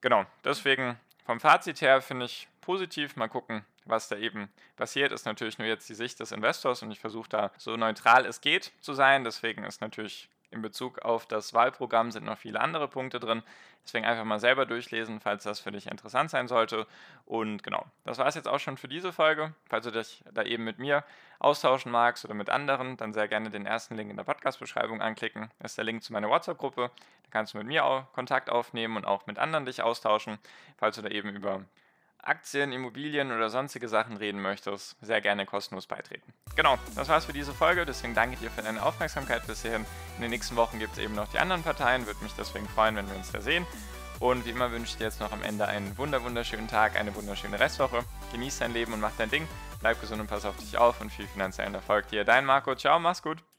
Genau, 0.00 0.24
deswegen 0.44 0.98
vom 1.24 1.40
Fazit 1.40 1.80
her 1.80 2.00
finde 2.00 2.26
ich 2.26 2.48
positiv. 2.60 3.16
Mal 3.16 3.28
gucken, 3.28 3.64
was 3.84 4.08
da 4.08 4.16
eben 4.16 4.48
passiert, 4.76 5.12
ist 5.12 5.26
natürlich 5.26 5.58
nur 5.58 5.66
jetzt 5.66 5.88
die 5.88 5.94
Sicht 5.94 6.20
des 6.20 6.32
Investors 6.32 6.82
und 6.82 6.90
ich 6.90 7.00
versuche 7.00 7.28
da 7.28 7.50
so 7.58 7.76
neutral 7.76 8.26
es 8.26 8.40
geht 8.40 8.72
zu 8.80 8.94
sein. 8.94 9.24
Deswegen 9.24 9.64
ist 9.64 9.80
natürlich 9.80 10.28
in 10.50 10.62
Bezug 10.62 11.00
auf 11.00 11.26
das 11.26 11.54
Wahlprogramm 11.54 12.10
sind 12.10 12.24
noch 12.24 12.38
viele 12.38 12.60
andere 12.60 12.88
Punkte 12.88 13.20
drin. 13.20 13.42
Deswegen 13.84 14.04
einfach 14.04 14.24
mal 14.24 14.38
selber 14.38 14.66
durchlesen, 14.66 15.20
falls 15.20 15.44
das 15.44 15.60
für 15.60 15.72
dich 15.72 15.86
interessant 15.86 16.30
sein 16.30 16.46
sollte. 16.46 16.86
Und 17.24 17.62
genau, 17.62 17.86
das 18.04 18.18
war 18.18 18.26
es 18.26 18.34
jetzt 18.34 18.48
auch 18.48 18.58
schon 18.58 18.76
für 18.76 18.88
diese 18.88 19.12
Folge. 19.12 19.54
Falls 19.68 19.84
du 19.84 19.90
dich 19.90 20.22
da 20.32 20.42
eben 20.42 20.64
mit 20.64 20.78
mir 20.78 21.04
austauschen 21.38 21.90
magst 21.90 22.24
oder 22.24 22.34
mit 22.34 22.50
anderen, 22.50 22.96
dann 22.96 23.14
sehr 23.14 23.28
gerne 23.28 23.50
den 23.50 23.64
ersten 23.64 23.94
Link 23.96 24.10
in 24.10 24.16
der 24.16 24.24
Podcast-Beschreibung 24.24 25.00
anklicken. 25.00 25.50
Das 25.58 25.72
ist 25.72 25.78
der 25.78 25.84
Link 25.84 26.02
zu 26.02 26.12
meiner 26.12 26.28
WhatsApp-Gruppe. 26.28 26.90
Da 27.22 27.28
kannst 27.30 27.54
du 27.54 27.58
mit 27.58 27.66
mir 27.66 27.84
auch 27.84 28.12
Kontakt 28.12 28.50
aufnehmen 28.50 28.96
und 28.96 29.06
auch 29.06 29.26
mit 29.26 29.38
anderen 29.38 29.64
dich 29.64 29.82
austauschen, 29.82 30.38
falls 30.76 30.96
du 30.96 31.02
da 31.02 31.08
eben 31.08 31.30
über 31.30 31.64
Aktien, 32.22 32.72
Immobilien 32.72 33.32
oder 33.32 33.50
sonstige 33.50 33.88
Sachen 33.88 34.16
reden 34.16 34.40
möchtest, 34.40 34.96
sehr 35.00 35.20
gerne 35.20 35.46
kostenlos 35.46 35.86
beitreten. 35.86 36.32
Genau, 36.56 36.76
das 36.96 37.08
war's 37.08 37.24
für 37.24 37.32
diese 37.32 37.52
Folge. 37.52 37.86
Deswegen 37.86 38.14
danke 38.14 38.36
dir 38.36 38.50
für 38.50 38.62
deine 38.62 38.82
Aufmerksamkeit 38.82 39.46
bis 39.46 39.62
hierhin. 39.62 39.86
In 40.16 40.22
den 40.22 40.30
nächsten 40.30 40.56
Wochen 40.56 40.78
gibt 40.78 40.94
es 40.94 40.98
eben 40.98 41.14
noch 41.14 41.28
die 41.28 41.38
anderen 41.38 41.62
Parteien. 41.62 42.06
Würde 42.06 42.22
mich 42.22 42.32
deswegen 42.34 42.68
freuen, 42.68 42.96
wenn 42.96 43.08
wir 43.08 43.16
uns 43.16 43.30
da 43.30 43.40
sehen. 43.40 43.66
Und 44.20 44.44
wie 44.46 44.50
immer 44.50 44.72
wünsche 44.72 44.92
ich 44.92 44.96
dir 44.96 45.04
jetzt 45.04 45.20
noch 45.20 45.32
am 45.32 45.42
Ende 45.42 45.68
einen 45.68 45.96
wunderschönen 45.96 46.66
Tag, 46.66 46.98
eine 46.98 47.14
wunderschöne 47.14 47.60
Restwoche. 47.60 48.04
Genieß 48.32 48.58
dein 48.58 48.72
Leben 48.72 48.92
und 48.92 49.00
mach 49.00 49.12
dein 49.16 49.30
Ding. 49.30 49.46
Bleib 49.80 50.00
gesund 50.00 50.20
und 50.20 50.26
pass 50.26 50.44
auf 50.44 50.56
dich 50.56 50.76
auf 50.76 51.00
und 51.00 51.10
viel 51.10 51.28
finanziellen 51.28 51.74
Erfolg 51.74 52.08
dir. 52.08 52.24
Dein 52.24 52.44
Marco, 52.44 52.74
ciao, 52.74 52.98
mach's 52.98 53.22
gut. 53.22 53.48